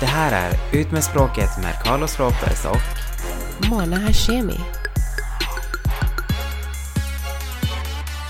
[0.00, 4.60] Det här är Ut med språket med Carlos Ropez och Mona Hashemi.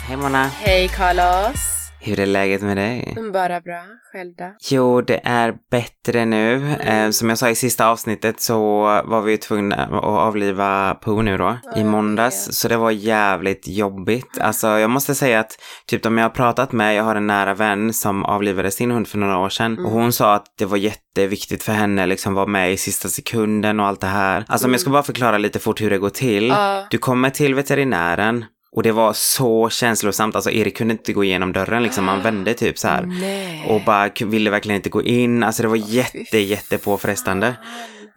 [0.07, 0.45] Hej Mona!
[0.45, 1.70] Hej Carlos!
[2.03, 3.17] Hur är läget med dig?
[3.33, 3.83] Bara bra.
[4.13, 4.55] Själv då?
[4.71, 6.75] Jo, det är bättre nu.
[6.81, 11.39] Eh, som jag sa i sista avsnittet så var vi tvungna att avliva Pooh nu
[11.39, 12.49] då, i måndags.
[12.53, 14.39] Så det var jävligt jobbigt.
[14.41, 15.53] Alltså jag måste säga att
[15.87, 19.09] typ de jag har pratat med, jag har en nära vän som avlivade sin hund
[19.09, 19.79] för några år sedan.
[19.87, 23.81] Och hon sa att det var jätteviktigt för henne liksom vara med i sista sekunden
[23.81, 24.45] och allt det här.
[24.49, 26.49] Alltså om jag ska bara förklara lite fort hur det går till.
[26.49, 26.87] Ja.
[26.91, 28.45] Du kommer till veterinären.
[28.73, 32.55] Och det var så känslosamt, alltså Erik kunde inte gå igenom dörren liksom, han vände
[32.55, 33.03] typ så här.
[33.21, 33.67] Nej.
[33.69, 37.55] Och bara ville verkligen inte gå in, alltså det var jätte, jätte påfrestande.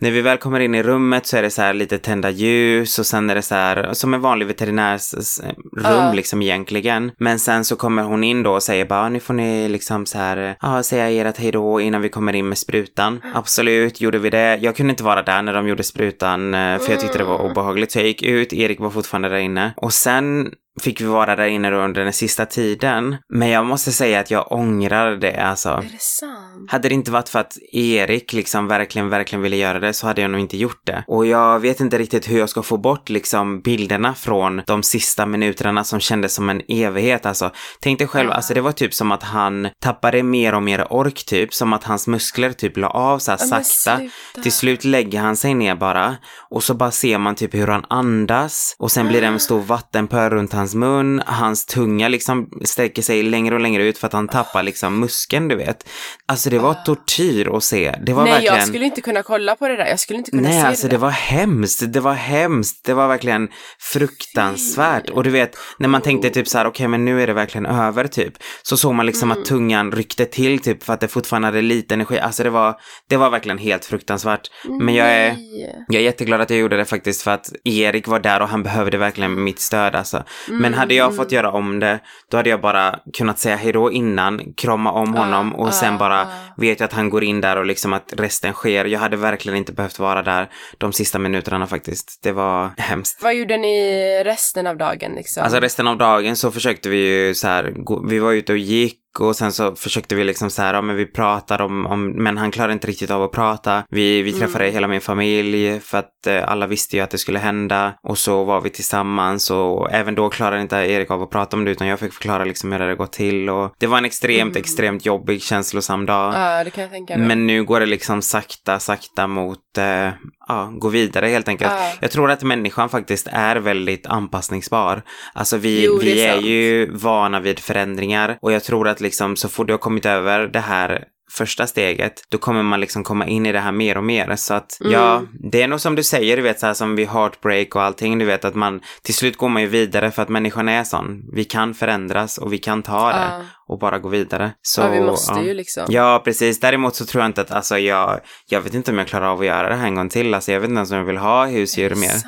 [0.03, 2.99] När vi väl kommer in i rummet så är det så här lite tända ljus
[2.99, 5.41] och sen är det så här som en vanlig veterinärs s-
[5.77, 6.13] rum Ja.
[6.13, 7.12] liksom egentligen.
[7.20, 10.17] Men sen så kommer hon in då och säger bara nu får ni liksom så
[10.17, 13.21] här, ja säga ert hejdå innan vi kommer in med sprutan.
[13.34, 14.59] Absolut, gjorde vi det.
[14.62, 17.41] Jag kunde inte vara där när de gjorde sprutan eh, för jag tyckte det var
[17.51, 19.74] obehagligt så jag gick ut, Erik var fortfarande där inne.
[19.77, 20.51] Och sen
[20.82, 23.16] fick vi vara där inne då under den sista tiden.
[23.34, 25.70] Men jag måste säga att jag ångrar det alltså.
[25.70, 26.71] Är det sant?
[26.71, 30.21] Hade det inte varit för att Erik liksom verkligen, verkligen ville göra det så hade
[30.21, 31.04] jag nog inte gjort det.
[31.07, 35.26] Och jag vet inte riktigt hur jag ska få bort liksom bilderna från de sista
[35.26, 37.52] minuterna som kändes som en evighet alltså.
[37.82, 41.26] Tänk dig själv, alltså det var typ som att han tappade mer och mer ork
[41.26, 43.63] typ, som att hans muskler typ la av så här Ja, sakta.
[43.98, 44.41] sluta.
[44.43, 46.15] Till slut lägger han sig ner bara
[46.54, 49.62] och så bara ser man typ hur han andas och sen blir det en stor
[49.62, 51.21] vattenpöl runt hans mun.
[51.26, 55.48] Hans tunga liksom sträcker sig längre och längre ut för att han tappar liksom muskeln,
[55.48, 55.90] du vet.
[56.26, 57.96] Alltså det var tortyr att se.
[58.05, 58.55] Det var Nej, verkligen...
[58.55, 59.85] jag skulle inte kunna kolla på det där.
[59.85, 61.84] Jag skulle inte kunna Nej, se alltså det det var hemskt.
[61.93, 62.85] Det var hemskt.
[62.85, 65.09] Det var verkligen fruktansvärt.
[65.09, 67.66] Och du vet, när man tänkte typ så här, okej, men nu är det verkligen
[67.66, 68.34] över typ.
[68.63, 69.41] Så såg man liksom Mm.
[69.41, 72.19] att tungan ryckte till typ för att det fortfarande hade lite energi.
[72.19, 72.75] Alltså det var,
[73.09, 74.51] det var verkligen helt fruktansvärt.
[74.79, 75.85] Men jag är, Nej.
[75.88, 78.64] jag är jätteglad att jag gjorde det faktiskt för att Erik var där och han
[78.64, 80.24] behövde verkligen mitt stöd alltså.
[80.50, 82.00] Men hade jag fått göra om det,
[82.31, 86.22] då hade jag bara kunnat säga hejdå innan, krama om honom och sen ah, bara
[86.22, 86.28] ah.
[86.58, 88.86] vet jag att han går in där och liksom att resten sker.
[88.86, 92.20] Jag hade verkligen inte behövt vara där de sista minuterna faktiskt.
[92.24, 93.24] Det var hemskt.
[93.24, 95.44] Vad gjorde ni resten av dagen liksom?
[95.44, 97.74] Alltså resten av dagen så försökte vi ju så här,
[98.09, 100.96] vi var ute och gick och sen så försökte vi liksom så här, ja men
[100.96, 103.84] vi pratar om, om men han klarade inte riktigt av att prata.
[103.90, 107.40] Vi, vi träffade hela min familj för att eh, alla visste ju att det skulle
[107.40, 111.57] hända och så var vi tillsammans och även då klarade inte Erik av att prata
[111.57, 113.97] om det utan jag fick förklara liksom hur det hade gått till och det var
[113.97, 116.34] en extremt, extremt jobbig, känslosam dag.
[116.34, 117.28] Ja, det kan jag tänka mig.
[117.28, 120.09] Men nu går det liksom sakta, sakta mot, eh,
[120.48, 121.72] ja, gå vidare helt enkelt.
[121.72, 121.92] Ja.
[122.02, 125.02] Jag tror att människan faktiskt är väldigt anpassningsbar.
[125.34, 126.46] Alltså vi, Jo, är vi är sant.
[126.46, 130.48] ju vana vid förändringar och jag tror att liksom så fort du har kommit över
[130.48, 134.03] det här första steget, då kommer man liksom komma in i det här mer och
[134.03, 134.35] mer.
[134.35, 134.94] Så att Mm.
[134.94, 137.81] ja, det är nog som du säger, du vet så här som vid heartbreak och
[137.84, 140.84] allting, du vet att man till slut går man ju vidare för att människan är
[140.84, 141.22] sån.
[141.34, 143.41] Vi kan förändras och vi kan ta det Ja.
[143.67, 144.51] och bara gå vidare.
[144.61, 145.44] Så, ja, vi måste ja.
[145.44, 145.84] ju liksom.
[145.89, 146.59] Ja, precis.
[146.59, 148.19] Däremot så tror jag inte att, alltså jag,
[148.50, 150.34] jag vet inte om jag klarar av att göra det här en gång till.
[150.34, 152.07] Alltså jag vet inte ens om jag vill ha husdjur mer.
[152.09, 152.25] Sant.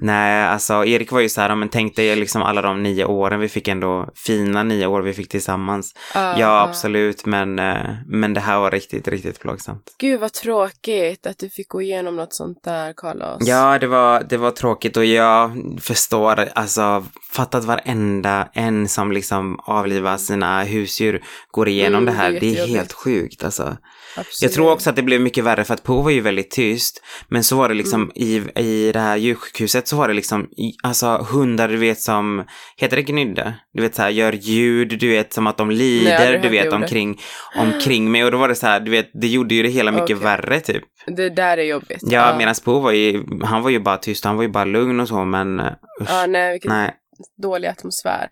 [0.00, 3.40] Nej, alltså Erik var ju så här, men tänk dig liksom alla de nio åren
[3.40, 5.94] vi fick ändå, fina nio år vi fick tillsammans.
[6.14, 7.76] Ja, Ja, absolut, men, eh,
[8.06, 9.82] men det här var riktigt, riktigt plågsamt.
[9.98, 13.38] Gud vad tråkigt att du fick gå igenom något sånt där, Carlos.
[13.48, 19.12] Ja, det var, det var tråkigt och jag förstår, alltså, fatta att varenda en som
[19.12, 22.30] liksom avlivar sina husdjur går igenom Mm, det här.
[22.30, 22.76] det är Det är jättejobbigt.
[22.76, 23.76] helt sjukt alltså.
[24.18, 24.42] Absolut.
[24.42, 27.02] Jag tror också att det blev mycket värre för att Po var ju väldigt tyst.
[27.28, 28.12] Men så var det liksom Mm.
[28.14, 30.48] i, i det här djursjukhuset så var det liksom
[30.82, 32.44] alltså hundar du vet som,
[32.76, 33.54] heter det gnydde?
[33.72, 36.48] Du vet så här gör ljud, du vet som att de Nej, lider, aldrig du
[36.48, 37.20] vet omkring,
[37.56, 39.90] omkring mig och då var det så här, du vet det gjorde ju det hela
[39.90, 40.24] mycket Okej.
[40.24, 40.84] värre typ.
[41.06, 42.02] Det där är jobbigt.
[42.02, 45.00] Ja, medan Po var ju, han var ju bara tyst, han var ju bara lugn
[45.00, 46.08] och så men usch.
[46.08, 46.94] Ja, nej, vilken Nej.
[47.42, 48.28] dålig atmosfär.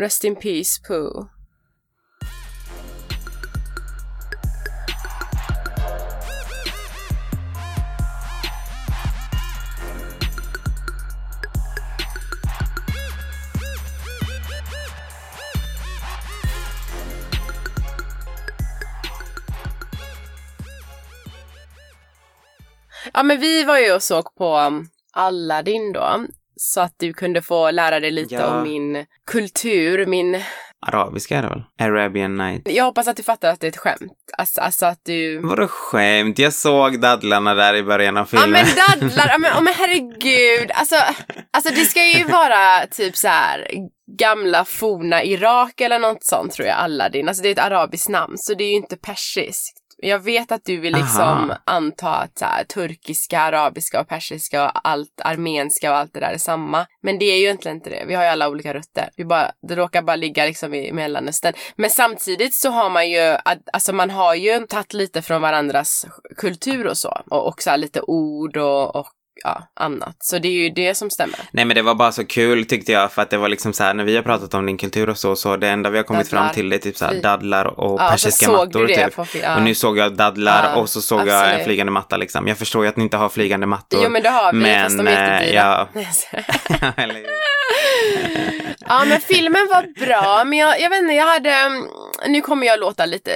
[0.00, 1.37] Rest in peace, Pooh.
[23.18, 26.24] Ja, men vi var ju och såg på um, Aladdin då.
[26.56, 28.46] Så att du kunde få lära dig lite Ja.
[28.46, 30.42] om min kultur, min...
[30.86, 31.62] Arabiska är det väl?
[31.80, 32.62] Arabian night.
[32.64, 34.12] Jag hoppas att du fattar att det är ett skämt.
[34.38, 35.38] Alltså, alltså att du...
[35.40, 36.38] Vadå skämt?
[36.38, 38.50] Jag såg dadlarna där i början av Ja filmen.
[38.50, 40.70] men dadlar, ja men, ja, men herregud.
[40.74, 40.96] Alltså,
[41.52, 43.68] alltså det ska ju vara typ så här
[44.18, 47.28] gamla forna Irak eller något sånt tror jag, Aladdin.
[47.28, 49.77] Alltså det är ett arabiskt namn så det är ju inte persiskt.
[50.02, 51.58] Jag vet att du vill liksom Aha.
[51.64, 56.32] anta att så här, turkiska, arabiska och persiska och allt armenska och allt det där
[56.32, 56.86] är samma.
[57.02, 58.04] Men det är ju egentligen inte det.
[58.06, 59.10] Vi har ju alla olika rötter.
[59.16, 61.54] Vi bara, det råkar bara ligga liksom i Mellanöstern.
[61.76, 63.36] Men samtidigt så har man ju,
[63.72, 66.06] alltså man har ju tagit lite från varandras
[66.36, 67.22] kultur och så.
[67.30, 69.08] Och också lite ord och, och
[69.44, 70.16] ja, annat.
[70.18, 71.38] Så det är ju det som stämmer.
[71.50, 73.84] Nej men det var bara så kul tyckte jag för att det var liksom så
[73.84, 76.04] här när vi har pratat om din kultur och så, så det enda vi har
[76.04, 76.44] kommit Dadlar.
[76.46, 79.16] fram till är typ så här dadlar och Ja, persiska mattor typ.
[79.16, 79.56] på ja.
[79.56, 81.64] Och nu såg jag dadlar Ja, och så såg jag en absolut.
[81.64, 82.48] flygande matta liksom.
[82.48, 84.00] Jag förstår ju att ni inte har flygande mattor.
[84.04, 85.88] Jo men det har vi, Men, fast de är jättedyra.
[85.94, 86.02] ja.
[88.90, 91.84] Ja men filmen var bra men jag, jag vet inte, jag hade, mm,
[92.26, 93.30] nu kommer jag låta lite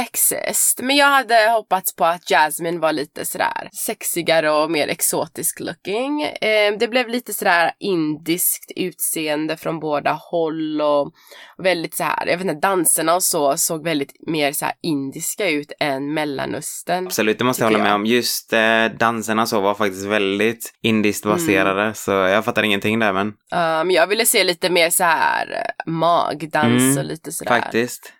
[0.00, 5.60] sexist, men jag hade hoppats på att Jasmine var lite sådär sexigare och mer exotisk
[5.60, 6.22] looking.
[6.22, 11.12] Eh, det blev lite sådär indiskt utseende från båda håll och
[11.58, 15.72] väldigt så här, jag vet inte, danserna och så såg väldigt mer så indiska ut
[15.80, 17.06] än Mellanöstern.
[17.06, 18.06] Absolut, det måste jag hålla med om.
[18.06, 21.36] Just eh, danserna så var faktiskt väldigt indiskt Mm.
[21.36, 25.04] baserade, så jag fattar ingenting där men Uh, men jag ville se lite mer så
[25.04, 27.60] här eh, magdans Mm, och lite sådär.
[27.60, 28.12] faktiskt.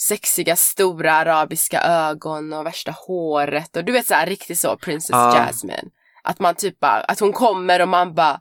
[0.00, 5.34] Sexiga stora arabiska ögon och värsta håret och du vet såhär riktigt så Princess Ja.
[5.36, 5.88] Jasmine.
[6.22, 8.40] Att man typ bara, att hon kommer och man bara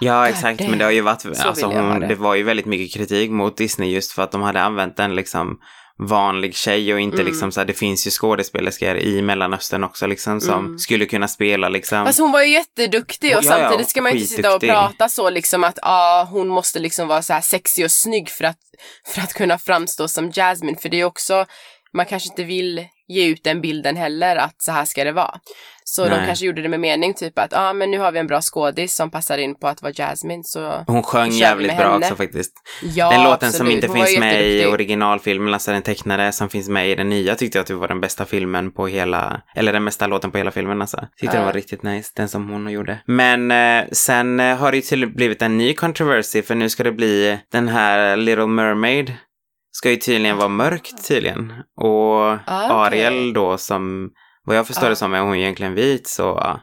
[0.00, 0.70] Ja, God exakt, damn.
[0.70, 2.06] men det har ju varit, Så alltså hon, det.
[2.06, 5.14] det var ju väldigt mycket kritik mot Disney just för att de hade använt en
[5.14, 5.58] liksom
[5.98, 7.26] vanlig tjej och inte Mm.
[7.26, 10.78] liksom så här, det finns ju skådespelerskor i Mellanöstern också liksom som Mm.
[10.78, 12.06] skulle kunna spela liksom.
[12.06, 14.60] Fast hon var ju jätteduktig och Ja, ja, samtidigt ska man ju inte sitta och
[14.60, 18.44] prata så liksom att ah, hon måste liksom vara så här sexig och snygg för
[18.44, 18.58] att,
[19.14, 21.46] för att kunna framstå som Jasmine för det är också,
[21.92, 25.34] man kanske inte vill ge ut den bilden heller att så här ska det vara.
[25.88, 26.26] Så de Nej.
[26.26, 28.94] kanske gjorde det med mening typ att ah, men nu har vi en bra skådis
[28.94, 31.96] som passar in på att vara Jasmine så Hon sjöng jävligt bra henne.
[32.06, 32.52] också faktiskt.
[32.82, 33.72] ja den låten som absolut.
[33.72, 37.34] inte Hon finns med i originalfilmen, alltså den tecknade som finns med i den nya
[37.34, 40.38] tyckte jag att det var den bästa filmen på hela, eller den bästa låten på
[40.38, 40.96] hela filmen alltså.
[40.96, 41.32] Tyckte Ja.
[41.40, 42.98] den var riktigt nice, den som hon gjorde.
[43.06, 46.82] Men eh, sen eh, har det ju till blivit en ny controversy för nu ska
[46.84, 49.12] det bli den här Little Mermaid
[49.76, 51.52] ska ju tydligen vara mörkt tydligen.
[51.80, 53.06] Och Ah, okej.
[53.06, 54.10] Ariel då som,
[54.44, 54.90] vad jag förstår Ah.
[54.90, 56.60] det som är hon egentligen vit så ja.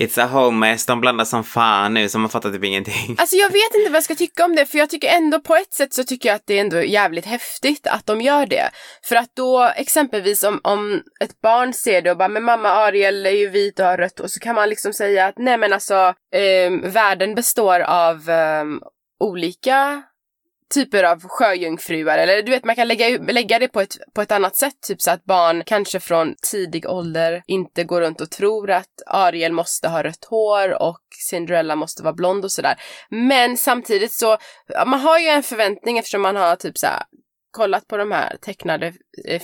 [0.00, 3.16] It's a whole mess, de blandar som fan nu så man fattar typ ingenting.
[3.18, 5.54] Alltså jag vet inte vad jag ska tycka om det för jag tycker ändå på
[5.56, 8.70] ett sätt så tycker jag att det är ändå jävligt häftigt att de gör det.
[9.04, 13.26] För att då exempelvis om, om ett barn ser det och bara men mamma Ariel
[13.26, 15.72] är ju vit och har rött och så kan man liksom säga att nej men
[15.72, 18.80] alltså ehm, världen består av ehm,
[19.20, 20.02] olika
[20.74, 24.32] typer av sjöjungfruar eller du vet man kan lägga, lägga det på ett, på ett
[24.32, 28.70] annat sätt typ så att barn kanske från tidig ålder inte går runt och tror
[28.70, 32.74] att Ariel måste ha rött hår och Cinderella måste vara blond och sådär.
[33.10, 34.36] Men samtidigt så,
[34.86, 37.02] man har ju en förväntning eftersom man har typ så här
[37.50, 38.92] kollat på de här tecknade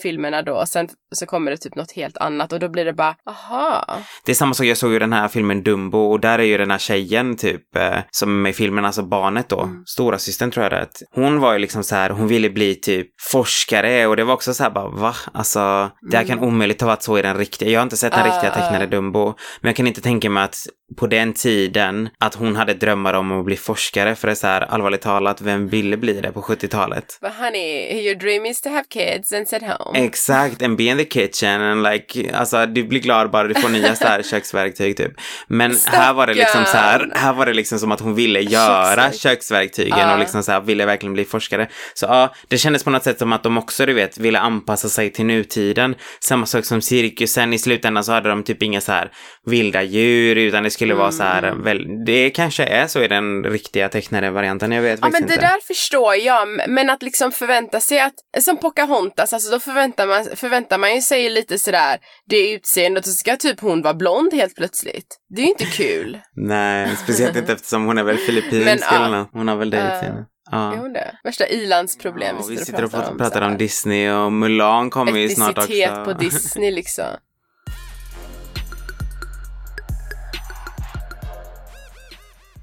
[0.03, 2.93] filmerna då och sen så kommer det typ något helt annat och då blir det
[2.93, 3.85] bara, aha.
[4.25, 6.59] Det är samma sak, jag såg ju den här filmen Dumbo och där är ju
[6.59, 9.83] den här tjejen typ, eh, som är i filmen, alltså barnet då, Mm.
[9.87, 13.07] stora systern tror jag det Hon var ju liksom så här, hon ville bli typ
[13.31, 15.15] forskare och det var också så här bara, va?
[15.35, 16.49] Alltså, det här kan Mm.
[16.49, 18.85] omöjligt ha varit så i den riktiga, jag har inte sett den Ah, riktiga tecknade
[18.85, 18.87] ah.
[18.87, 19.25] Dumbo,
[19.61, 20.57] men jag kan inte tänka mig att
[20.97, 24.47] på den tiden att hon hade drömmar om att bli forskare, för det är så
[24.47, 27.19] här, allvarligt talat, vem ville bli det på 70-talet?
[27.21, 29.99] But honey, your dream is to have kids and sit home.
[30.05, 33.69] Exakt, and be in the kitchen and like, alltså du blir glad bara du får
[33.69, 35.13] nya så här köksverktyg typ.
[35.49, 37.13] Men här var det liksom så här, Stackarn.
[37.21, 40.13] här var det liksom som att hon ville göra Köksverk- köksverktygen Ja.
[40.13, 41.69] och liksom så här ville verkligen bli forskare.
[41.95, 44.89] Så ja, det kändes på något sätt som att de också, du vet, ville anpassa
[44.89, 45.95] sig till nutiden.
[46.21, 49.11] Samma sak som cirkusen, i slutändan så hade de typ inga så här
[49.47, 51.63] vilda djur utan det skulle vara så här, Mm.
[51.65, 55.33] väl, det kanske är så i den riktiga tecknade varianten, jag vet Ja men det
[55.35, 55.47] inte.
[55.47, 60.37] där förstår jag, men att liksom förvänta sig att, som Pocahontas, alltså då förväntar man,
[60.37, 64.35] förväntar man ju sig lite sådär, det utseendet och så ska typ hon vara blond
[64.35, 65.19] helt plötsligt.
[65.29, 66.19] Det är ju inte kul.
[66.37, 69.29] Nej, speciellt inte eftersom hon är väl filippinsk eller något.
[69.33, 70.27] Hon har väl det utseendet.
[70.51, 70.73] Ja.
[70.73, 71.19] Är hon det?
[71.25, 73.59] Värsta ilandsproblem Ja, vi sitter sitter och pratar, om här.
[73.59, 75.73] Disney och Mulan kommer ju snart också.
[75.73, 77.05] Etnicitet på Disney liksom.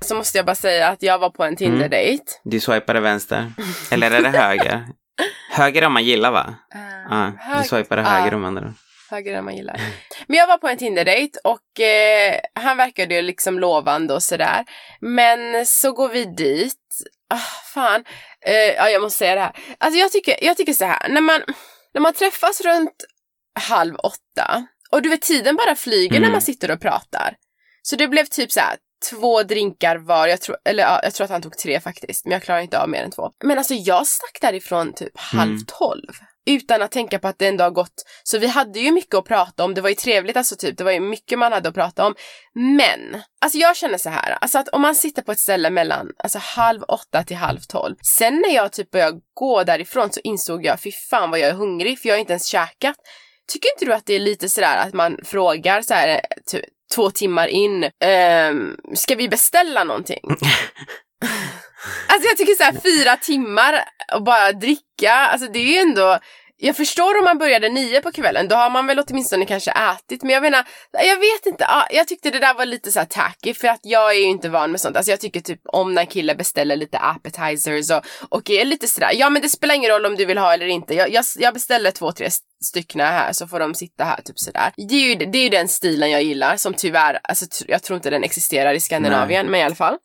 [0.01, 2.23] Så måste jag bara säga att jag var på en Tinder-dejt.
[2.43, 3.51] Du swipade vänster.
[3.91, 4.85] Eller är det höger?
[5.55, 6.55] höger om man gillar va?
[7.09, 8.07] Ja, du hög- swipade ja.
[8.07, 8.73] höger om andra.
[9.09, 9.81] Högre än man gillar.
[10.27, 14.65] Men jag var på en Tinder-dejt och eh, han verkade ju liksom lovande och sådär.
[14.99, 16.75] Men så går vi dit.
[17.29, 17.37] Ah,
[17.73, 18.03] fan.
[18.45, 19.55] Eh, ja, jag måste säga det här.
[19.77, 21.09] Alltså jag tycker, jag tycker så här.
[21.09, 21.41] När man,
[21.93, 23.05] när man träffas runt
[23.59, 26.31] halv åtta och du vet tiden bara flyger när Mm.
[26.31, 27.35] man sitter och pratar.
[27.81, 28.75] Så det blev typ så här
[29.09, 30.27] två drinkar var.
[30.27, 32.25] Jag tror, eller ja, jag tror att han tog tre faktiskt.
[32.25, 33.31] Men jag klarar inte av mer än två.
[33.43, 35.65] Men alltså jag stack därifrån typ halv Mm.
[35.67, 36.11] tolv.
[36.47, 38.03] utan att tänka på att det ändå har gått.
[38.23, 40.83] Så vi hade ju mycket att prata om, det var ju trevligt alltså typ, det
[40.83, 42.15] var ju mycket man hade att prata om.
[42.53, 46.11] Men, alltså jag känner så här, alltså att om man sitter på ett ställe mellan
[46.17, 47.95] alltså halv åtta till halv tolv.
[48.17, 51.53] Sen när jag typ började gå därifrån så insåg jag, fy fan vad jag är
[51.53, 52.95] hungrig för jag har inte ens käkat.
[53.47, 56.21] Tycker inte du att det är lite sådär att man frågar så här
[56.51, 60.23] typ, två timmar in, ehm, ska vi beställa någonting?
[62.07, 63.73] alltså jag tycker så här fyra timmar
[64.15, 66.19] och bara dricka, alltså det är ju ändå
[66.57, 70.23] jag förstår om man började nio på kvällen, då har man väl åtminstone kanske ätit.
[70.23, 71.67] Men jag menar, jag vet inte.
[71.89, 74.49] Jag tyckte det där var lite så här tacky för att jag är ju inte
[74.49, 74.97] van med sånt.
[74.97, 79.11] Alltså jag tycker typ om när killar beställer lite appetizers och, och är lite sådär.
[79.13, 80.93] Ja men det spelar ingen roll om du vill ha eller inte.
[80.93, 82.29] Jag, jag, jag beställer två, tre
[82.63, 84.71] styckna här så får de sitta här typ sådär.
[84.77, 87.97] Det är ju, det är ju den stilen jag gillar som tyvärr, alltså jag tror
[87.97, 89.51] inte den existerar i Skandinavien Nej.
[89.51, 89.97] men i alla fall.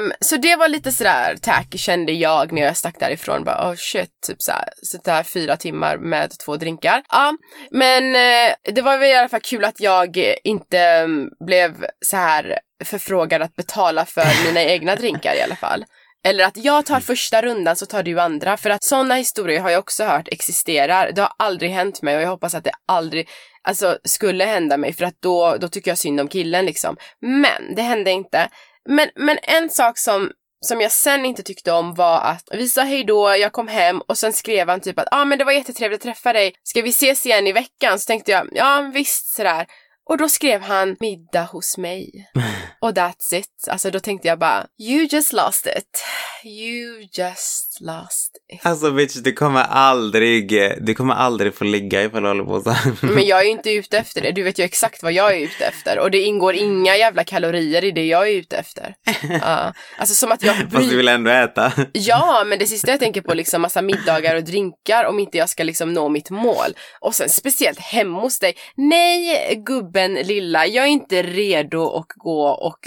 [0.00, 3.74] Um, så det var lite sådär tacky kände jag när jag stack därifrån bara oh
[3.76, 7.02] shit, typ såhär, sitta här fyra timmar med två drinkar.
[7.08, 7.36] Ja,
[7.70, 12.16] men uh, det var väl i alla fall kul att jag inte um, blev så
[12.16, 15.84] här förfrågad att betala för mina egna drinkar i alla fall.
[16.26, 18.56] Eller att jag tar första rundan så tar du andra.
[18.56, 21.12] För att sådana historier har jag också hört existerar.
[21.12, 23.28] Det har aldrig hänt mig och jag hoppas att det aldrig
[23.62, 26.96] alltså, skulle hända mig för att då, då tycker jag synd om killen liksom.
[27.20, 28.48] Men det hände inte.
[28.88, 30.30] Men, men en sak som
[30.60, 34.00] som jag sen inte tyckte om var att vi sa hej då, jag kom hem
[34.00, 36.54] och sen skrev han typ att ja ah, men det var jättetrevligt att träffa dig,
[36.62, 37.98] ska vi ses igen i veckan?
[37.98, 39.66] Så tänkte jag ja visst sådär.
[40.08, 42.30] Och då skrev han middag hos mig.
[42.80, 43.68] Och that's it.
[43.68, 46.04] Alltså då tänkte jag bara, you just lost it.
[46.44, 48.66] You just lost it.
[48.66, 52.74] Alltså bitch, du kommer aldrig, du kommer aldrig få ligga ifall du håller på så
[53.00, 54.32] Men jag är ju inte ute efter det.
[54.32, 55.98] Du vet ju exakt vad jag är ute efter.
[55.98, 58.94] Och det ingår inga jävla kalorier i det jag är ute efter.
[59.24, 60.56] Uh, alltså som att jag...
[60.72, 61.72] Fast du vill ändå äta.
[61.92, 65.38] ja, men det sista jag tänker på är liksom massa middagar och drinkar om inte
[65.38, 66.76] jag ska liksom nå mitt mål.
[67.00, 68.54] Och sen speciellt hemma hos dig.
[68.74, 69.62] Nej,
[69.96, 72.78] gubben lilla, jag är inte redo att gå och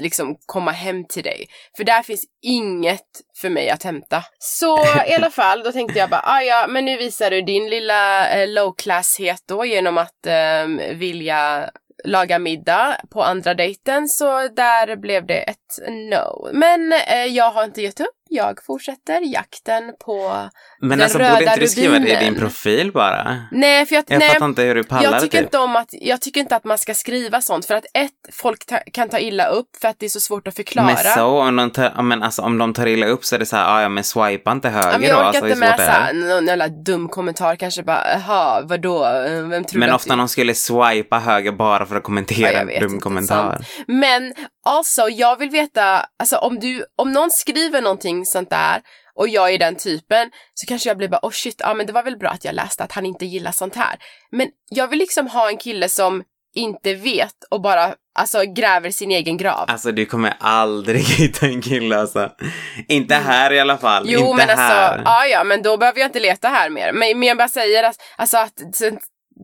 [0.00, 1.46] liksom komma hem till dig.
[1.76, 3.02] För där finns inget
[3.40, 4.22] för mig att hämta.
[4.38, 7.70] Så i alla fall, då tänkte jag bara, ah, ja, men nu visar du din
[7.70, 11.70] lilla eh, low classhet då genom att eh, vilja
[12.04, 16.50] laga middag på andra dejten så där blev det ett no.
[16.52, 18.16] Men eh, jag har inte gett upp.
[18.28, 20.48] Jag fortsätter jakten på
[20.80, 23.36] Men den alltså röda borde inte du skriva det i din profil bara?
[23.52, 25.44] Nej, för jag, Jag nej, fattar inte hur du pallar jag tycker typ.
[25.46, 28.66] inte om att, jag tycker inte att man ska skriva sånt för att ett, folk
[28.66, 30.86] ta, kan ta illa upp för att det är så svårt att förklara.
[30.86, 33.46] Men så, om de, tar, men alltså, om de tar illa upp så är det
[33.46, 35.06] så här, ah, ja men swipa inte höger Ja, men då.
[35.08, 35.92] jag orkar Alltså, inte med svårt är det?
[35.92, 38.98] såhär, någon jävla dum kommentar kanske bara, jaha, vadå,
[39.50, 42.70] vem tror Men du att ofta någon skulle swipa höger bara för att kommentera Ja,
[42.70, 43.66] en dum kommentar.
[43.86, 48.82] Men alltså, jag vill veta, alltså om du, om någon skriver någonting sånt där
[49.16, 51.92] och jag är den typen så kanske jag blir bara, oh shit, ja men det
[51.92, 53.96] var väl bra att jag läste att han inte gillar sånt här.
[54.30, 56.22] Men jag vill liksom ha en kille som
[56.54, 59.64] inte vet och bara, alltså gräver sin egen grav.
[59.68, 62.30] Alltså du kommer aldrig hitta en kille alltså.
[62.88, 64.02] Inte här i alla fall.
[64.02, 64.20] Mm.
[64.20, 64.88] Jo inte men här.
[64.88, 66.92] alltså, ja ja men då behöver jag inte leta här mer.
[66.92, 68.52] Men, men jag bara säger att, alltså att,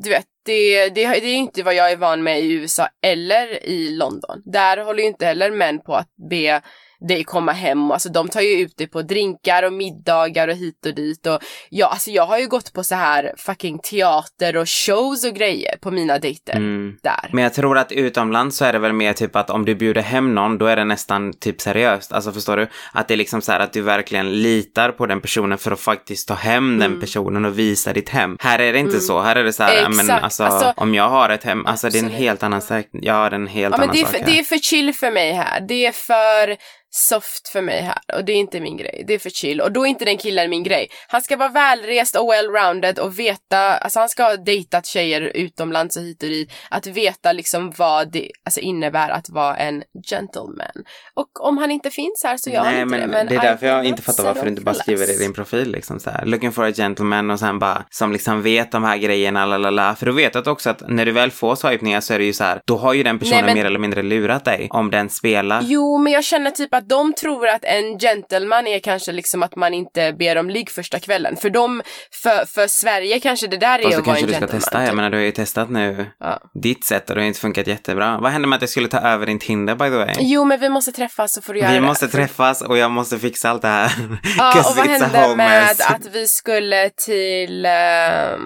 [0.03, 3.67] du vet, det, det, det är inte vad jag är van med i USA eller
[3.67, 4.43] i London.
[4.45, 6.63] Där håller ju inte heller män på att be
[7.09, 7.91] dig komma hem.
[7.91, 11.27] Alltså de tar ju ut dig på drinkar och middagar och hit och dit.
[11.27, 11.39] Och
[11.71, 15.77] ja, alltså jag har ju gått på så här fucking teater och shows och grejer
[15.81, 16.57] på mina dejter.
[16.57, 16.97] Mm.
[17.03, 17.31] Där.
[17.33, 20.03] Men jag tror att utomlands så är det väl mer typ att om du bjuder
[20.03, 22.13] hem någon då är det nästan typ seriöst.
[22.13, 22.67] Alltså förstår du?
[22.93, 25.81] Att det är liksom så här att du verkligen litar på den personen för att
[25.81, 28.37] faktiskt ta hem den personen och visa ditt hem.
[28.41, 29.21] Här är det inte så.
[29.21, 30.25] Här är det så här, men Mm.
[30.25, 32.87] Alltså, Alltså- om jag har ett hem, alltså det är en helt annan sak.
[32.93, 34.15] Ja, det är en helt Ja, men annan det är, sak.
[34.17, 34.27] här.
[34.27, 35.61] det är för chill för mig här.
[35.61, 36.57] Det är för
[36.95, 39.05] soft för mig här och det är inte min grej.
[39.07, 40.89] Det är för chill och då är inte den killen min grej.
[41.09, 45.97] Han ska vara välrest och well-rounded och veta, alltså han ska ha dejtat tjejer utomlands
[45.97, 46.53] och hit och dit.
[46.71, 50.85] Att veta liksom vad det alltså innebär att vara en gentleman.
[51.15, 53.07] Och om han inte finns här så gör han inte men det.
[53.07, 55.33] Men det är därför jag inte fattar varför du inte bara skriver det i din
[55.33, 56.25] profil liksom så här.
[56.25, 59.95] Looking for a gentleman och sen bara som liksom vet de här grejerna, lalala.
[59.95, 62.33] För då vet du också att när du väl får swipningar så är det ju
[62.33, 64.91] så här, då har ju den personen Nej, men- mer eller mindre lurat dig om
[64.91, 65.63] den spelar.
[65.65, 69.57] Jo, men jag känner typ att de tror att en gentleman är kanske liksom att
[69.57, 71.37] man inte ber om ligg första kvällen.
[71.37, 71.83] För dem,
[72.23, 74.61] för, för Sverige kanske det där är Fast att vara kanske en du ska gentleman.
[74.61, 74.79] testa.
[74.81, 74.97] Jag typ.
[74.97, 76.39] menar, du har ju testat nu Ja.
[76.63, 78.19] ditt sätt och det har inte funkat jättebra.
[78.21, 80.15] Vad hände med att jag skulle ta över din Tinder by the way?
[80.21, 81.81] Jo, men vi måste träffas så får du göra Vi det.
[81.87, 83.93] måste träffas och jag måste fixa allt det här.
[84.39, 88.41] Ja, och vad hände whole med att vi skulle till ehm,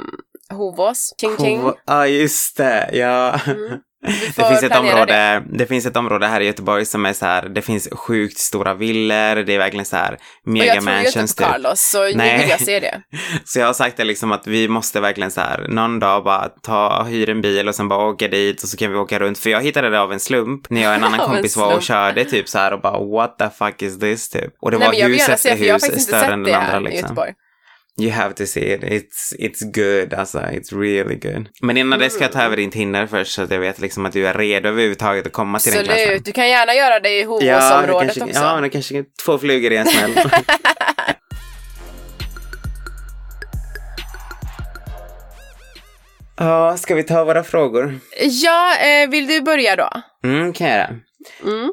[0.51, 1.15] Hovås?
[1.21, 1.73] Ching ching.
[1.87, 2.91] Ja, just det.
[2.93, 3.41] Ja.
[3.47, 3.79] Mm.
[4.07, 5.67] Det finns, ett område, det.
[5.67, 9.43] finns ett område här i Göteborg som är så här, det finns sjukt stora villor,
[9.43, 11.53] det är verkligen så här Och mega jag tror inte mansions på typ.
[11.53, 12.39] Carlos, så Nej.
[12.39, 13.03] vill jag se det.
[13.45, 16.49] Så jag har sagt det liksom att vi måste verkligen så här någon dag bara
[16.49, 19.39] ta, hyra en bil och sen bara åka dit och så kan vi åka runt.
[19.39, 21.83] För jag hittade det av en slump när jag och en annan kompis var och
[21.83, 24.53] körde typ så här och bara what the fuck is this typ.
[24.61, 27.01] Och det Nej, var hus efter hus större än den andra här i liksom.
[27.01, 27.33] Göteborg.
[28.01, 28.83] You have to see it.
[28.83, 30.39] It's, it's good, alltså.
[30.39, 31.49] It's really good.
[31.63, 32.47] Men innan det ska jag ta Mm.
[32.47, 35.33] över din Tinder först så att jag vet liksom att du är redo överhuvudtaget att
[35.33, 36.03] komma till den klassen.
[36.03, 38.41] Absolut, du kan gärna göra det i Ja, Hovåsområdet kanske, också.
[38.43, 40.13] ja, men kanske två flugor i en smäll.
[46.39, 47.99] Ja, ska vi ta våra frågor?
[48.21, 49.91] Ja, eh, vill du börja då?
[50.25, 50.89] Mm, kan jag göra.
[51.45, 51.71] Mm.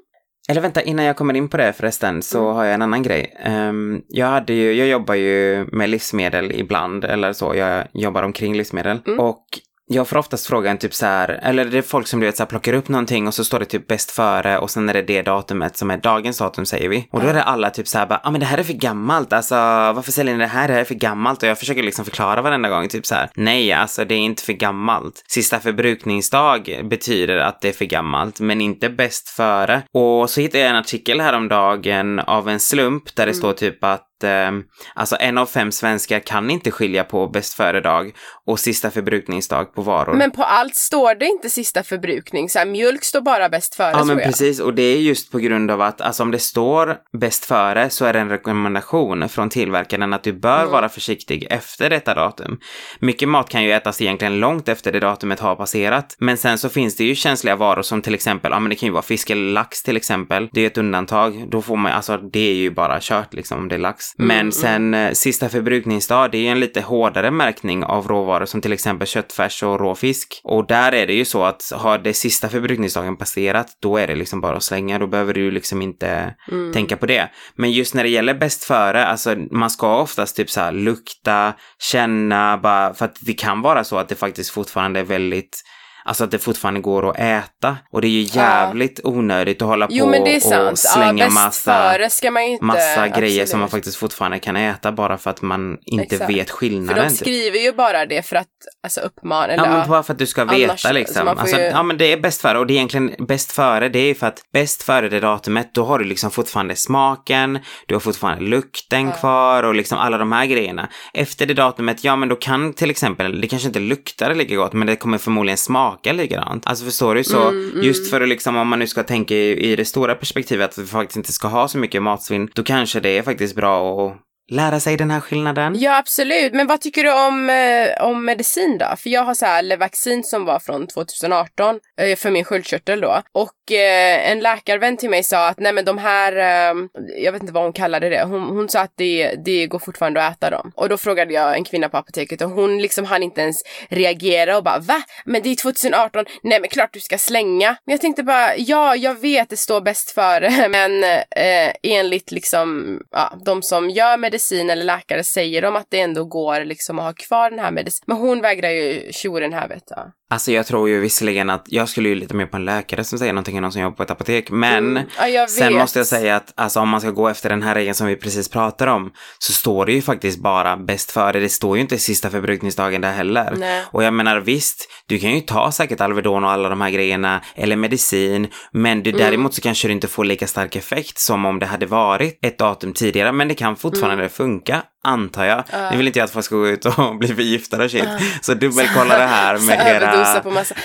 [0.50, 3.33] Eller vänta, innan jag kommer in på det förresten så har jag en annan grej.
[3.43, 8.57] Ehm, jag, hade ju, jag jobbar ju med livsmedel ibland, eller så, jag jobbar omkring
[8.57, 9.00] livsmedel.
[9.07, 9.19] Mm.
[9.19, 9.45] Och
[9.89, 12.43] jag får oftast frågan typ så här, eller det är folk som du vet så
[12.43, 15.01] här, plockar upp någonting och så står det typ bäst före och sen är det
[15.01, 17.07] det datumet som är dagens datum säger vi.
[17.11, 18.73] Och då är det alla typ så här bara, ah, men det här är för
[18.73, 21.83] gammalt, alltså varför säljer ni det här, det här är för gammalt och jag försöker
[21.83, 25.23] liksom förklara varenda gång typ så här, nej alltså det är inte för gammalt.
[25.27, 29.81] Sista förbrukningsdag betyder att det är för gammalt, men inte bäst före.
[29.93, 34.07] Och så hittade jag en artikel häromdagen av en slump där det står typ att
[34.24, 34.51] eh,
[34.96, 38.12] alltså en av fem svenskar kan inte skilja på bäst före-dag
[38.48, 40.13] och sista förbrukningsdag på varor.
[40.13, 43.92] Men på allt står det inte sista förbrukning, så här, mjölk står bara bäst före
[43.92, 44.25] Ja men jag.
[44.27, 47.89] precis och det är just på grund av att alltså om det står bäst före
[47.89, 50.72] så är det en rekommendation från tillverkaren att du bör Mm.
[50.72, 52.60] vara försiktig efter detta datum.
[53.00, 56.15] Mycket mat kan ju ätas egentligen långt efter det datumet har passerat.
[56.20, 58.88] Men sen så finns det ju känsliga varor som till exempel, ja men det kan
[58.88, 60.50] ju vara fisk eller lax till exempel.
[60.53, 61.50] Det är ett undantag.
[61.51, 64.06] Då får man, alltså det är ju bara kört liksom om det är lax.
[64.17, 68.46] Men Mm, sen eh, sista förbrukningsdag, det är ju en lite hårdare märkning av råvaror
[68.46, 70.41] som till exempel köttfärs och råfisk.
[70.43, 74.15] Och där är det ju så att har det sista förbrukningsdagen passerat, då är det
[74.15, 75.00] liksom bara att slänga.
[75.00, 76.74] Då behöver du liksom inte Mm.
[76.74, 77.29] tänka på det.
[77.55, 81.53] Men just när det gäller bäst före, alltså man ska oftast typ så här lukta,
[81.79, 85.63] känna, bara för att det kan vara så att det faktiskt fortfarande är väldigt
[86.05, 87.77] Alltså att det fortfarande går att äta.
[87.92, 90.79] Och det är ju jävligt onödigt att hålla Jo på är och sant.
[90.79, 92.66] slänga ja, massa ju inte...
[92.66, 93.50] massa grejer absolut.
[93.50, 96.29] som man faktiskt fortfarande kan äta bara för att man inte Exakt.
[96.31, 97.03] vet För skillnaden.
[97.03, 97.18] de typ.
[97.20, 98.48] skriver ju bara det för att
[98.83, 99.85] alltså uppmana, Ja, men ja.
[99.87, 101.27] bara för att du ska Annars- veta så liksom.
[101.27, 103.89] Alltså, ju- Ja, men det är bäst före och det är egentligen bäst före.
[103.89, 107.96] Det är för att bäst före det datumet, då har du liksom fortfarande smaken, du
[107.96, 109.11] har fortfarande lukten Ja.
[109.11, 110.89] kvar och liksom alla de här grejerna.
[111.13, 114.74] Efter det datumet, ja men då kan till exempel, det kanske inte luktar lika gott,
[114.74, 116.68] men det kommer förmodligen smaka likadant.
[116.68, 117.24] Alltså förstår du?
[117.24, 117.84] Så Mm, mm.
[117.84, 120.77] just för att liksom, om man nu ska tänka i, i det stora perspektivet att
[120.77, 124.18] vi faktiskt inte ska ha så mycket matsvinn, då kanske det är faktiskt bra att
[124.51, 125.75] lära sig den här skillnaden.
[125.79, 126.53] Ja, absolut.
[126.53, 128.96] Men vad tycker du om, eh, om medicin då?
[128.98, 133.22] För jag har så här Levaxin som var från 2018 eh, för min sköldkörtel då.
[133.32, 136.75] Och eh, en läkarvän till mig sa att nej men de här, eh,
[137.24, 140.25] jag vet inte vad hon kallade det, hon, hon sa att det, det går fortfarande
[140.25, 140.72] att äta dem.
[140.75, 144.58] Och då frågade jag en kvinna på apoteket och hon liksom hann inte ens reagera
[144.58, 145.03] och bara va?
[145.25, 147.75] Men det är 2018, nej men klart du ska slänga.
[147.86, 153.00] Men jag tänkte bara, ja jag vet det står bäst före men eh, enligt liksom
[153.12, 157.05] ja, de som gör medicin eller läkare säger de att det ändå går liksom att
[157.05, 158.03] ha kvar den här medicinen.
[158.07, 160.11] Men hon vägrar ju tjoren här vet jag.
[160.29, 163.19] Alltså jag tror ju visserligen att jag skulle ju lite mer på en läkare som
[163.19, 164.50] säger någonting än någon som jobbar på ett apotek.
[164.51, 165.03] Men Mm.
[165.33, 167.96] Ja, sen måste jag säga att alltså, om man ska gå efter den här regeln
[167.96, 171.39] som vi precis pratar om så står det ju faktiskt bara bäst före.
[171.39, 173.53] Det står ju inte sista förbrukningsdagen där heller.
[173.57, 173.83] Nej.
[173.91, 177.41] Och jag menar visst, du kan ju ta säkert Alvedon och alla de här grejerna
[177.55, 178.48] eller medicin.
[178.72, 179.22] Men du, Mm.
[179.22, 182.57] däremot så kanske du inte får lika stark effekt som om det hade varit ett
[182.57, 183.31] datum tidigare.
[183.31, 184.23] Men det kan fortfarande Mm.
[184.29, 184.83] Funka.
[185.05, 185.64] Antar jag.
[185.72, 185.92] Ja.
[185.92, 188.07] Nu vill inte att folk ska gå ut och bli förgiftade och shit.
[188.42, 190.40] Så dubbelkolla det här med era...
[190.40, 190.75] på massa.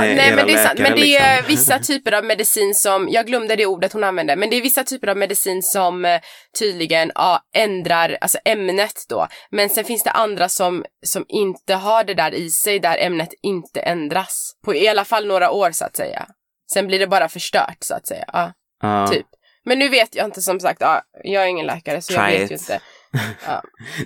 [0.00, 0.78] Med nej men det är sant.
[0.78, 1.48] läkare, Men det är liksom.
[1.56, 4.84] vissa typer av medicin som, jag glömde det ordet hon använde, men det är vissa
[4.84, 6.20] typer av medicin som eh,
[6.58, 9.26] tydligen ja, ändrar, alltså ämnet då.
[9.50, 13.30] Men sen finns det andra som, som inte har det där i sig, där ämnet
[13.42, 14.52] inte ändras.
[14.64, 16.26] På i alla fall några år så att säga.
[16.72, 18.24] Sen blir det bara förstört så att säga.
[18.32, 19.06] Ja, Ja.
[19.06, 19.26] typ.
[19.66, 22.38] Men nu vet jag inte som sagt, ja, jag är ingen läkare så jag Try
[22.38, 22.60] vet ju it.
[22.60, 22.80] inte.
[23.46, 23.62] Ja.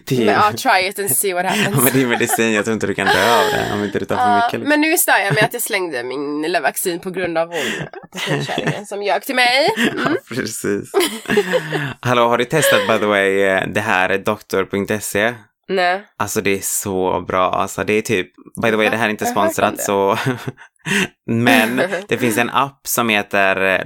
[0.07, 1.85] Det Men ja, try it and see what ja, happens.
[1.85, 4.05] men det är medicin, jag tror inte du kan dö av det om inte du
[4.05, 4.53] tar för Ja, mycket.
[4.53, 4.68] Liksom.
[4.68, 8.87] men nu stör jag mig att jag slängde min Levaxin på grund av hon apotekskärringen
[8.87, 9.68] som ljög till mig.
[9.79, 9.96] Mm.
[10.29, 10.90] Ja, precis.
[12.01, 15.35] Hallå, har du testat by the way eh, det här doktor.se?
[15.68, 16.03] Nej.
[16.16, 18.31] Alltså det är så bra, alltså det är typ,
[18.62, 20.18] by the way det här är inte Jag sponsrat så,
[21.27, 23.85] men det finns en app som heter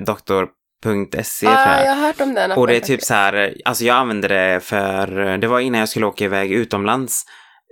[1.47, 1.87] tror ah, jag.
[1.87, 2.53] jag har hört om den.
[2.53, 5.89] Och det är typ så här, alltså jag använde det för, det var innan jag
[5.89, 7.27] skulle åka iväg utomlands.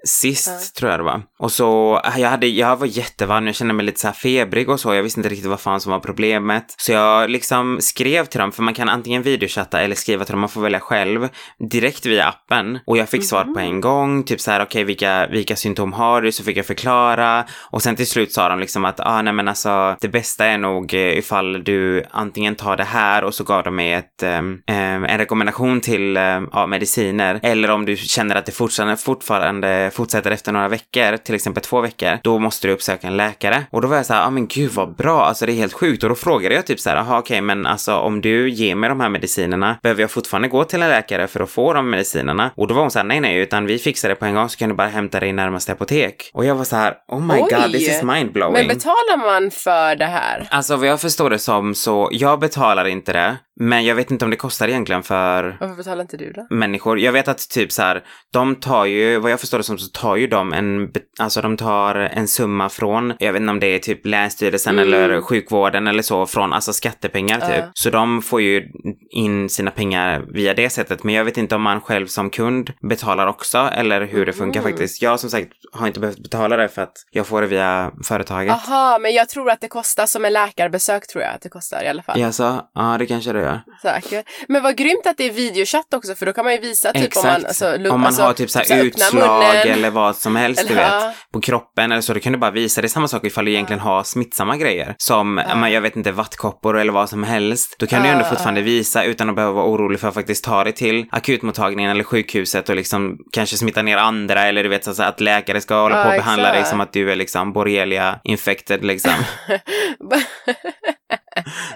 [0.04, 0.58] Sist, Ja.
[0.78, 1.22] tror jag det var.
[1.38, 4.80] Och så, äh, jag, hade, jag var jättevarm, jag kände mig lite så febrig och
[4.80, 4.94] så.
[4.94, 6.74] Jag visste inte riktigt vad fan som var problemet.
[6.76, 10.40] Så jag liksom skrev till dem, för man kan antingen videochatta eller skriva till dem,
[10.40, 11.28] man får välja själv,
[11.70, 12.78] direkt via appen.
[12.86, 16.22] Och jag fick svar på en gång, typ så här, okej, vilka, vilka symptom har
[16.22, 16.32] du?
[16.32, 17.44] Så fick jag förklara.
[17.70, 20.58] Och sen till slut sa de liksom att, ah, nej men alltså, det bästa är
[20.58, 24.58] nog eh, ifall du antingen tar det här och så gav de mig ett, ehm,
[24.66, 27.40] en rekommendation till eh, ja, mediciner.
[27.42, 31.80] Eller om du känner att det fortfarande, fortfarande fortsätter efter några veckor, till exempel två
[31.80, 33.62] veckor, då måste du uppsöka en läkare.
[33.70, 35.72] Och då var jag så ja ah, men gud vad bra, alltså det är helt
[35.72, 36.02] sjukt.
[36.02, 38.88] Och då frågade jag typ så här, jaha okej, men alltså om du ger mig
[38.88, 42.50] de här medicinerna, behöver jag fortfarande gå till en läkare för att få de medicinerna?
[42.56, 44.48] Och då var hon så här, nej nej, utan vi fixar det på en gång
[44.48, 46.30] så kan du bara hämta det i närmaste apotek.
[46.34, 47.48] Och jag var så här, oh my Oj!
[47.50, 48.52] god, this is mindblowing.
[48.52, 50.46] Men betalar man för det här?
[50.50, 54.24] Alltså vad jag förstår det som så, jag betalar inte det, men jag vet inte
[54.24, 56.46] om det kostar egentligen för Varför betalar inte du då?
[56.50, 56.98] människor.
[56.98, 58.02] Jag vet att typ så här,
[58.32, 61.56] de tar ju, vad jag förstår det som så tar ju de en, alltså de
[61.56, 64.94] tar en summa från, jag vet inte om det är typ Länsstyrelsen Mm.
[64.94, 67.50] eller sjukvården eller så, från alltså skattepengar typ.
[67.58, 67.70] Ja.
[67.74, 68.68] Så de får ju
[69.10, 72.72] in sina pengar via det sättet, men jag vet inte om man själv som kund
[72.80, 74.72] betalar också eller hur det funkar Mm.
[74.72, 75.02] faktiskt.
[75.02, 78.52] Jag som sagt har inte behövt betala det för att jag får det via företaget.
[78.52, 81.82] Aha, men jag tror att det kostar som en läkarbesök tror jag att det kostar
[81.84, 82.20] i alla fall.
[82.20, 82.60] Jaså?
[82.74, 83.60] Ja, det kanske det gör.
[83.82, 84.26] Säkert.
[84.48, 87.04] Men vad grymt att det är videochatt också för då kan man ju visa typ
[87.04, 87.24] Exakt.
[87.26, 89.71] om man, alltså, om man alltså, har typ så här så här, öppna utslag munnen.
[89.72, 91.12] Eller vad som helst, du vet, ja.
[91.32, 92.80] på kroppen eller så, då kan du bara visa.
[92.80, 94.94] Det är samma sak ifall du egentligen har smittsamma grejer.
[94.98, 95.54] Som, Ja.
[95.54, 97.76] men jag vet inte, vattkoppor eller vad som helst.
[97.78, 100.44] Då kan du ju ändå fortfarande visa utan att behöva vara orolig för att faktiskt
[100.44, 104.84] ta det till akutmottagningen eller sjukhuset och liksom kanske smitta ner andra eller du vet
[104.84, 106.70] så att- läkare ska hålla på och behandla dig exakt.
[106.70, 109.12] som att du är liksom borrelia infected liksom.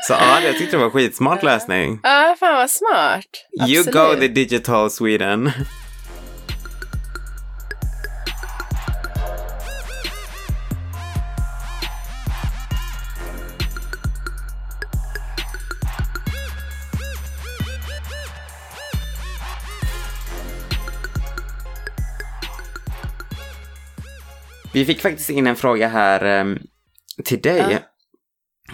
[0.01, 2.01] så ja, jag tyckte det var skitsmart lösning.
[2.03, 3.25] Ja, fan vad smart.
[3.71, 3.93] You Absolut.
[3.95, 5.53] go the digital Sweden.
[24.77, 26.59] Vi fick faktiskt in en fråga här ehm,
[27.25, 27.65] till dig.
[27.71, 27.79] Ja.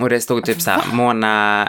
[0.02, 1.62] Och det stod typ så här, Mona,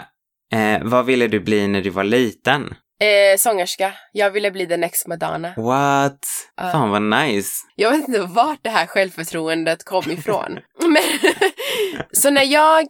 [0.52, 2.74] eh, vad ville du bli när du var liten?
[3.00, 3.92] Eh, sångerska.
[4.12, 5.54] Jag ville bli the next Madonna.
[5.56, 6.18] What?
[6.56, 6.72] Ja.
[6.72, 7.50] Fan vad nice.
[7.76, 10.58] Jag vet inte vart det här självförtroendet kom ifrån.
[10.88, 11.32] Men,
[12.12, 12.86] så när jag,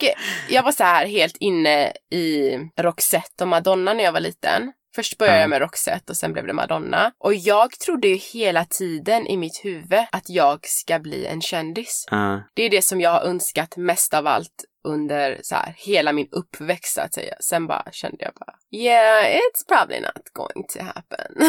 [0.49, 4.73] jag var så här helt inne i Roxette och Madonna när jag var liten.
[4.95, 5.41] Först började Ja.
[5.43, 7.13] jag med Roxette och sen blev det Madonna.
[7.19, 12.05] Och jag trodde ju hela tiden i mitt huvud att jag ska bli en kändis.
[12.11, 12.43] Ja.
[12.55, 16.29] Det är det som jag har önskat mest av allt under så här, hela min
[16.31, 17.35] uppväxt så att säga.
[17.41, 21.43] Sen bara kände jag bara Yeah, it's probably not going to happen.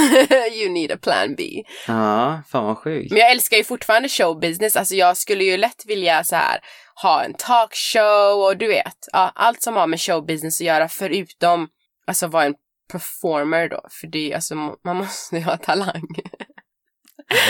[0.53, 1.63] you need a plan B.
[1.88, 3.12] ja, fan vad sjukt.
[3.12, 4.75] Men jag älskar ju fortfarande showbusiness.
[4.75, 6.60] Alltså jag skulle ju lätt vilja så här
[7.01, 11.67] ha en talkshow och du vet, ja, allt som har med showbusiness att göra förutom
[12.08, 12.55] alltså vara en
[12.91, 13.82] performer då.
[13.91, 16.08] För det är alltså, man måste ju ha talang.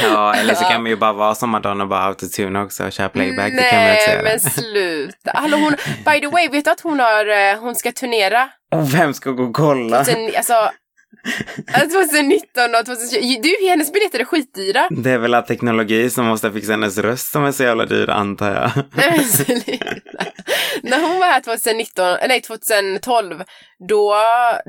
[0.03, 2.91] Ja, eller så kan man ju bara vara som Madonna och bara autotune också och
[2.91, 3.51] köra playback.
[3.55, 4.21] det kan man inte Nej, säga.
[4.23, 5.31] men sluta.
[5.33, 5.71] Hallå, hon,
[6.05, 8.49] by the way, vet du att hon har, eh, hon ska turnera?
[8.75, 10.05] Och vem ska gå och kolla?
[10.05, 10.71] Sen, alltså, alltså
[11.25, 13.39] 2019 och 2020.
[13.43, 14.87] Du, hennes biljetter är skitdyra.
[14.91, 18.09] Det är väl att teknologi som måste fixa hennes röst som är så jävla dyr
[18.09, 18.71] antar jag.
[18.95, 19.79] Nej.
[20.83, 23.43] När hon var här 2019, nej 2012,
[23.89, 24.15] då,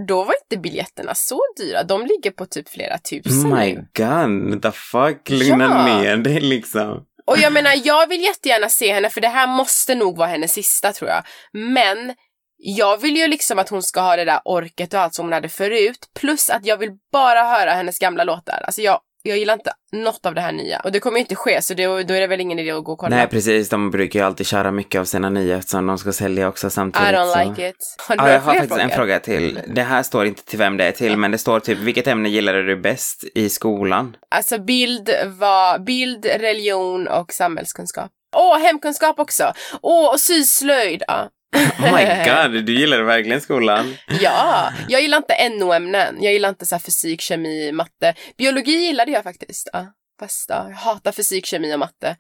[0.09, 1.83] då var inte biljetterna så dyra.
[1.83, 5.85] De ligger på typ flera tusen Oh my god, the fuck, lugna Ja.
[6.01, 7.03] ner dig liksom.
[7.27, 10.53] Och jag menar, jag vill jättegärna se henne för det här måste nog vara hennes
[10.53, 11.23] sista tror jag.
[11.53, 12.15] Men
[12.59, 15.33] jag vill ju liksom att hon ska ha det där orket och allt som hon
[15.33, 15.99] hade förut.
[16.19, 18.63] Plus att jag vill bara höra hennes gamla låtar.
[18.67, 20.81] Alltså jag, jag gillar inte något av det här nya.
[20.81, 22.85] Och det kommer ju inte ske så det, då är det väl ingen idé att
[22.85, 23.17] gå och kolla.
[23.17, 26.49] Nej precis, de brukar ju alltid köra mycket av sina nya eftersom de ska sälja
[26.49, 27.09] också samtidigt.
[27.09, 27.49] I don't så.
[27.51, 27.97] like it.
[28.09, 29.61] Har du Ja, jag har faktiskt en fråga till.
[29.67, 32.29] Det här står inte till vem det är till, men det står typ vilket ämne
[32.29, 34.17] gillade du bäst i skolan?
[34.31, 38.11] Alltså bild var bild, religion och samhällskunskap.
[38.37, 39.53] Åh, hemkunskap också!
[39.83, 41.03] Åh, och syslöjd!
[41.07, 41.29] Ja.
[41.57, 43.97] Oh my god, du gillade verkligen skolan.
[44.21, 46.23] ja, jag gillar inte NO-ämnen.
[46.23, 48.15] Jag gillar inte så här fysik, kemi, matte.
[48.39, 49.69] Biologi gillade jag faktiskt.
[49.73, 49.87] Ja.
[50.21, 52.17] Fast ja, jag hatar fysik, kemi och matte.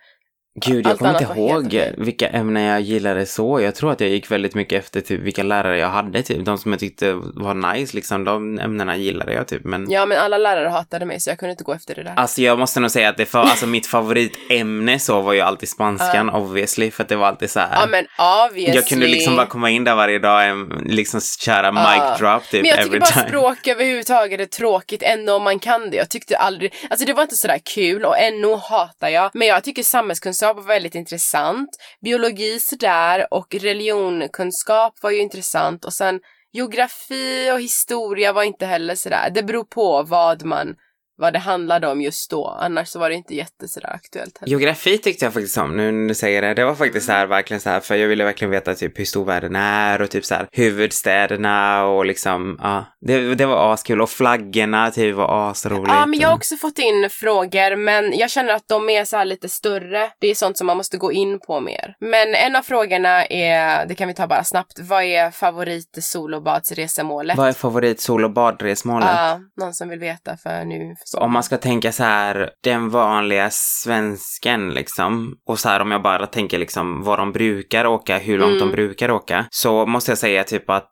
[0.61, 3.61] Gud, jag Allt kommer inte ihåg vilka ämnen jag gillade så.
[3.61, 6.45] Jag tror att jag gick väldigt mycket efter typ vilka lärare jag hade, typ.
[6.45, 8.25] De som jag tyckte var nice, liksom.
[8.25, 9.65] De ämnena gillade jag, typ.
[9.65, 12.15] Men Ja, men alla lärare hatade mig så jag kunde inte gå efter det där.
[12.17, 15.69] Alltså jag måste nog säga att det för, alltså mitt favoritämne så var ju alltid
[15.69, 17.69] spanskan obviously för att det var alltid så här.
[17.81, 18.07] ja, men
[18.49, 18.75] obviously.
[18.75, 22.71] jag kunde liksom bara komma in där varje dag liksom köra mic drop typ Men
[22.71, 23.29] jag tycker bara time.
[23.29, 25.97] språk överhuvudtaget är tråkigt ändå om man kan det.
[25.97, 29.31] Jag tyckte aldrig, alltså det var inte sådär kul och NO hatar jag.
[29.35, 31.69] Men jag tycker samhällskunskap var väldigt intressant.
[32.05, 36.21] Biologi sådär och religionkunskap var ju intressant och sen
[36.53, 39.31] geografi och historia var inte heller sådär.
[39.35, 40.75] Det beror på vad man,
[41.17, 42.59] vad det handlade om just då.
[42.61, 44.51] Annars så var det inte jätte sådär aktuellt heller.
[44.51, 46.55] Geografi tyckte jag faktiskt om, nu när du säger det.
[46.55, 49.05] Det var faktiskt så här, verkligen så här, för jag ville verkligen veta typ hur
[49.05, 52.85] stor världen är och typ så här huvudstäderna och liksom, ja.
[53.01, 55.89] Det, det var askul och flaggorna typ var asroligt.
[55.89, 59.17] Ja, men jag har också fått in frågor, men jag känner att de är så
[59.17, 60.11] här lite större.
[60.19, 61.95] Det är sånt som man måste gå in på mer.
[62.01, 67.37] Men en av frågorna är, det kan vi ta bara snabbt, vad är favorit solobadsresemålet?
[67.37, 69.09] Vad är favorit sol och badresmålet?
[69.13, 70.95] Ja, någon som vill veta för nu.
[71.09, 71.19] Så.
[71.19, 76.03] Om man ska tänka så här, den vanliga svensken liksom, och så här om jag
[76.03, 78.69] bara tänker liksom vad de brukar åka, hur långt Mm.
[78.69, 80.91] de brukar åka, så måste jag säga typ att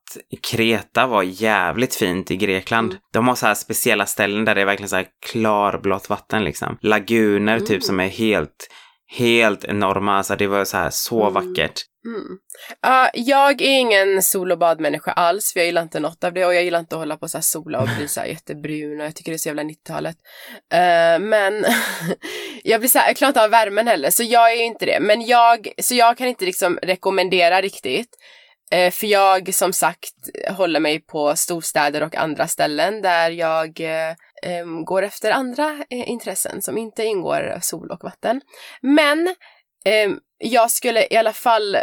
[0.50, 2.90] Kreta var jävligt fint i Grekland.
[2.92, 3.00] Mm.
[3.12, 6.76] De har så här speciella ställen där det är verkligen så här klarblått vatten liksom.
[6.80, 7.66] Laguner Mm.
[7.66, 8.68] typ som är helt,
[9.16, 11.34] helt enorma, alltså det var så här så Mm.
[11.34, 11.80] vackert.
[12.06, 12.38] Mm.
[12.86, 16.46] Uh, jag är ingen sol och badmänniska alls, för jag gillar inte något av det
[16.46, 19.00] och jag gillar inte att hålla på så här sola och bli så här jättebrun
[19.00, 20.16] och jag tycker det är så jävla 90-talet.
[20.74, 21.64] Uh, eh, men
[22.64, 24.86] jag blir så här, jag klarar inte av värmen heller, så jag är ju inte
[24.86, 25.00] det.
[25.00, 28.10] Men jag, så jag kan inte liksom rekommendera riktigt.
[28.74, 30.14] Uh, för jag som sagt
[30.50, 33.80] håller mig på storstäder och andra ställen där jag
[34.44, 38.40] eh, går efter andra eh, intressen som inte ingår sol och vatten.
[38.80, 39.34] Men
[39.84, 41.76] Ehm, jag skulle i alla fall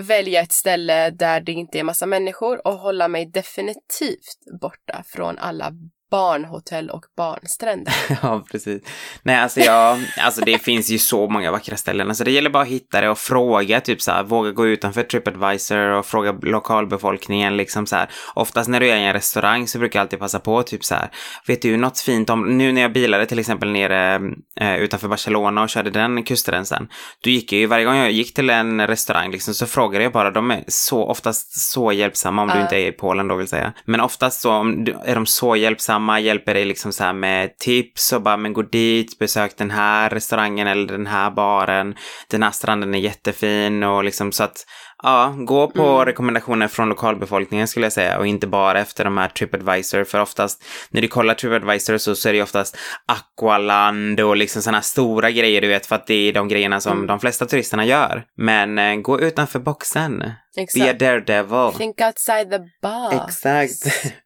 [0.00, 5.38] välja ett ställe där det inte är massa människor och hålla mig definitivt borta från
[5.38, 5.72] alla
[6.10, 7.94] barnhotell och barnstränder.
[8.22, 8.82] Ja, precis.
[9.22, 12.08] Nej, alltså jag, alltså det finns ju så många vackra ställen.
[12.08, 15.02] Alltså det gäller bara att hitta det och fråga, typ så här, våga gå utanför
[15.02, 18.10] Tripadvisor och fråga lokalbefolkningen liksom så här.
[18.34, 20.94] Oftast när du är i en restaurang så brukar jag alltid passa på, typ så
[20.94, 21.10] här,
[21.46, 24.20] vet du något fint om, nu när jag bilade till exempel nere
[24.60, 26.88] eh, utanför Barcelona och körde den kustremsan,
[27.24, 30.12] då gick jag ju, varje gång jag gick till en restaurang liksom så frågade jag
[30.12, 32.62] bara, de är så, oftast så hjälpsamma om du Ja.
[32.62, 33.72] inte är i Polen då vill säga.
[33.84, 38.22] Men oftast så du- är de så hjälpsamma, hjälper dig liksom så med tips och
[38.22, 41.94] bara men gå dit, besök den här restaurangen eller den här baren.
[42.30, 44.66] Den här stranden är jättefin och liksom så att
[45.02, 46.04] ja, gå på Mm.
[46.06, 50.64] rekommendationer från lokalbefolkningen skulle jag säga och inte bara efter de här Tripadvisor för oftast
[50.90, 52.76] när du kollar Tripadvisor så, så är det oftast
[53.06, 56.92] Aqualand och liksom sådana stora grejer du vet för att det är de grejerna som
[56.92, 57.06] Mm.
[57.06, 58.24] de flesta turisterna gör.
[58.36, 60.18] Men eh, gå utanför boxen.
[60.18, 60.26] Be
[60.60, 60.98] a Exakt.
[60.98, 61.72] daredevil.
[61.78, 63.24] Think outside the box.
[63.46, 64.14] Exakt.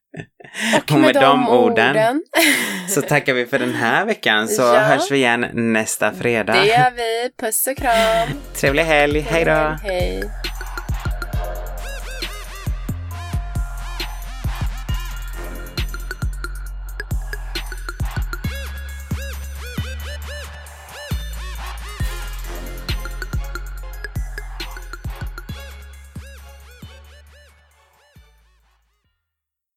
[0.77, 2.23] Och Och med, de orden, orden
[2.89, 4.79] så tackar vi för den här veckan så Ja.
[4.81, 6.53] hörs vi igen nästa fredag.
[6.53, 7.31] det gör vi.
[7.41, 8.29] Puss och kram.
[8.61, 9.77] Trevlig helg, hej då!
[9.83, 10.25] Hej.